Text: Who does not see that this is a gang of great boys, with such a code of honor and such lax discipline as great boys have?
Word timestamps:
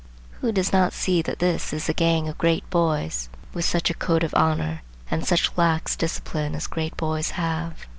Who 0.39 0.51
does 0.51 0.73
not 0.73 0.93
see 0.93 1.21
that 1.21 1.37
this 1.37 1.71
is 1.71 1.87
a 1.87 1.93
gang 1.93 2.27
of 2.27 2.39
great 2.39 2.67
boys, 2.71 3.29
with 3.53 3.65
such 3.65 3.91
a 3.91 3.93
code 3.93 4.23
of 4.23 4.33
honor 4.33 4.81
and 5.11 5.23
such 5.27 5.55
lax 5.55 5.95
discipline 5.95 6.55
as 6.55 6.65
great 6.65 6.97
boys 6.97 7.29
have? 7.37 7.85